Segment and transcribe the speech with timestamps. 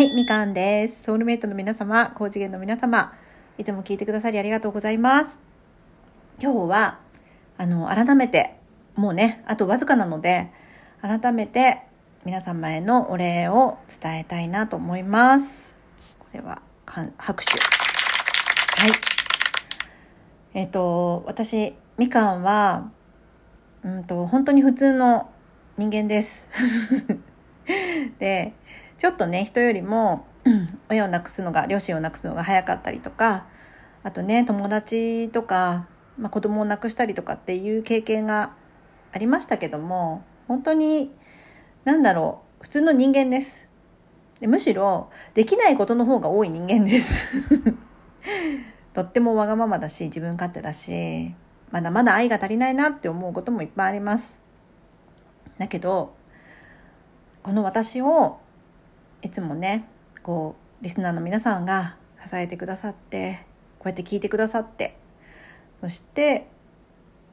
[0.00, 1.04] はい、みかんです。
[1.04, 3.12] ソウルメイトの皆様、高次元の皆様、
[3.58, 5.38] いつも聞いてくださりありがとうございます。
[6.40, 7.00] 今日は、
[7.58, 8.56] あの、改めて、
[8.94, 10.50] もうね、あとわずかなので、
[11.02, 11.82] 改めて
[12.24, 15.74] 皆様へのお礼を伝えたいなと思います。
[16.18, 17.50] これは、拍手。
[18.80, 18.92] はい。
[20.54, 22.90] えっ、と、私、みかんは、
[23.82, 25.30] うんと、本当に普通の
[25.76, 26.48] 人間です。
[28.18, 28.54] で、
[29.00, 30.26] ちょっとね、人よりも、
[30.90, 33.46] 親を亡くすのが、両親を亡くすのが早かったりとか、
[34.02, 38.52] あとね、友達とか、まあ、子供を亡くしたりとかっていう経験が
[39.10, 41.14] ありましたけども、本当に、
[41.86, 43.66] なんだろう、普通の人間です。
[44.38, 47.26] でむしろ、できないことの方が多い人間です。
[48.92, 51.34] とってもわがままだし、自分勝手だし、
[51.70, 54.38] まだまだ愛が足りないなって思うこともいっぱいあります。
[55.56, 56.12] だけど、
[57.42, 58.40] この私を
[59.22, 59.86] いつもね、
[60.22, 63.44] こう、リスナーの皆さんが支えてくださって、
[63.78, 64.96] こうやって聞いてくださって、
[65.80, 66.48] そして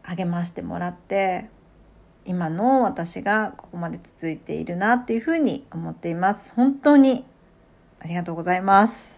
[0.04, 1.50] 励ましてもらって、
[2.26, 6.52] 今の私がここまで続いているなっていうふうに思っています。
[6.56, 7.26] 本当に
[8.00, 9.18] ありがとうございます。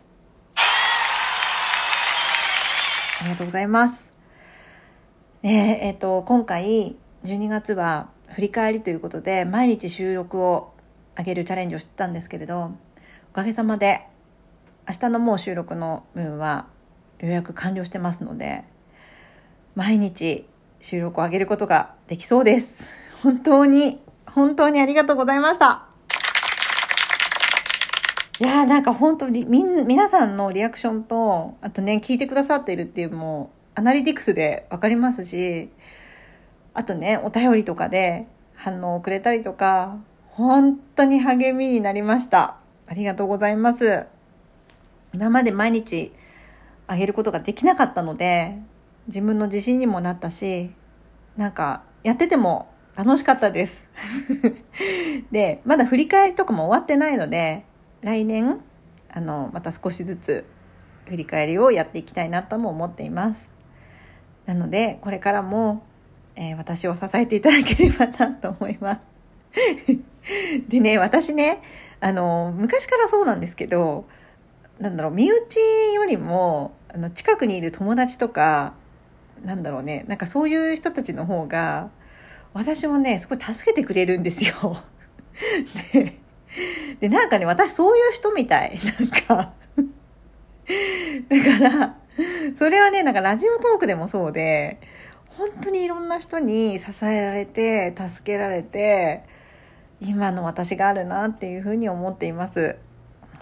[3.21, 4.13] ありがとうございます。
[5.41, 10.73] ねえ、えっ、と、今回12月は振り返りということで、毎日収録を
[11.17, 12.71] 上げるチャレンジをしてたんですけれど、
[13.31, 14.02] おかげさまで
[14.88, 16.67] 明日のもう収録の分は
[17.19, 18.63] 予約完了してますので、
[19.75, 20.47] 毎日
[20.81, 22.87] 収録を上げることができそうです。
[23.21, 25.85] 本当に、本当にありがとうございました。
[28.39, 35.69] いやーなんか本当にみ皆さんのリアクションと、あとね、聞いてくださっているっていうもう、アナリティクスでわかりますし、
[36.73, 39.97] あとね、お便りとかで反応をくれたりとか、
[40.39, 42.55] 本当に励みになりました。
[42.87, 44.05] ありがとうございます。
[45.14, 46.14] 今まで毎日
[46.87, 48.58] あげることができなかったので、
[49.08, 50.71] 自分の自信にもなったし、
[51.36, 53.83] なんかやってても楽しかったです。
[55.30, 57.65] で、まだ振り返りとかも終わってないので、
[57.99, 58.61] 来年、
[59.11, 60.45] あの、また少しずつ
[61.09, 63.45] 振り返りをやっていきたいなとも思っています。
[64.45, 65.83] なので、これからも、
[66.37, 69.02] えー私を支えていただければなと思います。
[70.67, 71.61] でね、私ね、
[71.99, 74.05] あの、昔からそうなんですけど、
[74.79, 75.57] なんだろう、身内
[75.93, 78.73] よりも、あの、近くにいる友達とか、
[79.43, 81.89] なんだろうね、なんかそういう人たちの方が、
[82.53, 84.81] 私もね、すごい助けてくれるんですよ。
[85.93, 86.19] で、
[86.99, 88.79] でなんかね、私そういう人みたい。
[88.99, 89.53] なんか、
[91.29, 91.97] だから、
[92.57, 94.79] それはね、なんかラジオトークでもそうで、
[95.37, 99.23] 本当にいろんな人に支えられて、助けられて、
[100.02, 102.77] 今の私があるなっていうふうに思っています。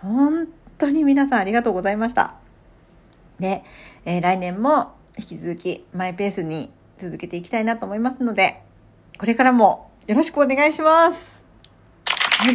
[0.01, 0.47] 本
[0.78, 2.35] 当に皆さんありがとうございました。
[3.40, 3.63] で、
[4.06, 8.62] えー来年も引き続きマイペースに続けていきたいなと思いますので、
[9.17, 11.44] これからもよろしくお願いします。
[12.06, 12.53] はい。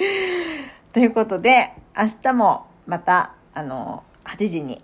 [0.92, 4.82] ということで、明日もまた、あの、8時に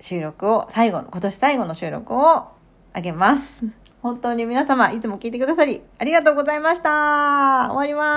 [0.00, 2.48] 収録を、最後の、今年最後の収録を
[2.92, 3.64] あげます。
[4.04, 7.68] 本当に皆様、いつも聞いてくださり、ありがとうございました。
[7.70, 8.13] 終わります。